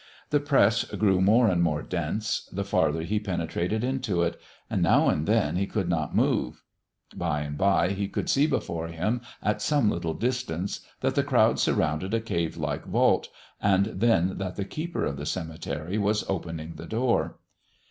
The 0.31 0.39
press 0.39 0.83
grew 0.83 1.21
more 1.21 1.47
and 1.47 1.61
more 1.61 1.83
dense 1.83 2.49
the 2.51 2.63
farther 2.63 3.03
he 3.03 3.19
penetrated 3.19 3.83
into 3.83 4.23
it, 4.23 4.41
and 4.67 4.81
now 4.81 5.09
and 5.09 5.27
then 5.27 5.57
he 5.57 5.67
could 5.67 5.87
not 5.87 6.15
move. 6.15 6.63
By 7.15 7.41
and 7.41 7.55
by 7.55 7.89
he 7.91 8.07
could 8.07 8.27
see 8.27 8.47
before 8.47 8.87
him 8.87 9.21
at 9.43 9.61
some 9.61 9.91
little 9.91 10.15
distance 10.15 10.79
that 11.01 11.13
the 11.13 11.21
crowd 11.21 11.59
surrounded 11.59 12.15
a 12.15 12.19
cavelike 12.19 12.85
vault, 12.85 13.29
and 13.61 13.85
then 13.85 14.39
that 14.39 14.55
the 14.55 14.65
keeper 14.65 15.05
of 15.05 15.17
the 15.17 15.25
cemetery 15.27 15.99
was 15.99 16.27
opening 16.27 16.77
the 16.77 16.87
door. 16.87 17.37